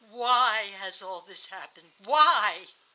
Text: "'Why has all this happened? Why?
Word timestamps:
"'Why 0.09 0.71
has 0.79 1.03
all 1.03 1.21
this 1.21 1.45
happened? 1.45 1.91
Why? 1.99 2.69